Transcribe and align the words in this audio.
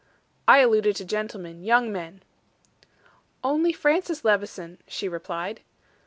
"I 0.47 0.61
alluded 0.61 0.95
to 0.95 1.05
gentlemen 1.05 1.63
young 1.63 1.91
men." 1.93 2.23
"Only 3.43 3.71
Francis 3.71 4.25
Levison," 4.25 4.79
she 4.87 5.07
replied. 5.07 5.61